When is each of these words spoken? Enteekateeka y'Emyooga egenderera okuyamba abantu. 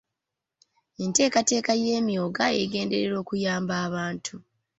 Enteekateeka 1.03 1.71
y'Emyooga 1.83 2.45
egenderera 2.61 3.15
okuyamba 3.23 3.73
abantu. 3.87 4.35